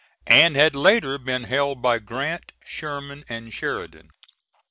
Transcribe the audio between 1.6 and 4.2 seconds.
by Grant, Sherman, and Sheridan.